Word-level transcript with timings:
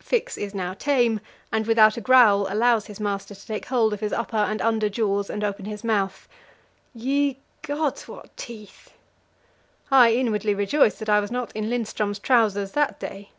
Fix 0.00 0.36
is 0.36 0.52
now 0.52 0.74
tame, 0.74 1.20
and 1.52 1.64
without 1.64 1.96
a 1.96 2.00
growl 2.00 2.48
allows 2.50 2.86
his 2.86 2.98
master 2.98 3.36
to 3.36 3.46
take 3.46 3.66
hold 3.66 3.92
of 3.92 4.00
his 4.00 4.12
upper 4.12 4.36
and 4.36 4.60
under 4.60 4.88
jaws 4.88 5.30
and 5.30 5.44
open 5.44 5.64
his 5.64 5.84
mouth 5.84 6.26
ye 6.92 7.38
gods, 7.62 8.08
what 8.08 8.36
teeth! 8.36 8.94
I 9.88 10.10
inwardly 10.12 10.56
rejoice 10.56 10.96
that 10.98 11.08
I 11.08 11.20
was 11.20 11.30
not 11.30 11.52
in 11.54 11.66
Lindström's 11.66 12.18
trousers 12.18 12.72
that 12.72 12.98
day. 12.98 13.30